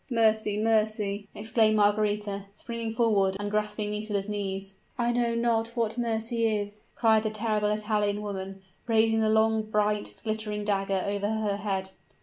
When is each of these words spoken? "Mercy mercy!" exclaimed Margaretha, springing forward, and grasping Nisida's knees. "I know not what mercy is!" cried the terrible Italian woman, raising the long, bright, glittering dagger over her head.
"Mercy 0.09 0.57
mercy!" 0.57 1.27
exclaimed 1.35 1.75
Margaretha, 1.75 2.47
springing 2.53 2.91
forward, 2.91 3.37
and 3.39 3.51
grasping 3.51 3.91
Nisida's 3.91 4.27
knees. 4.27 4.73
"I 4.97 5.11
know 5.11 5.35
not 5.35 5.77
what 5.77 5.95
mercy 5.95 6.47
is!" 6.47 6.87
cried 6.95 7.21
the 7.21 7.29
terrible 7.29 7.69
Italian 7.69 8.23
woman, 8.23 8.63
raising 8.87 9.19
the 9.21 9.29
long, 9.29 9.61
bright, 9.61 10.15
glittering 10.23 10.65
dagger 10.65 11.03
over 11.05 11.29
her 11.29 11.57
head. 11.57 11.91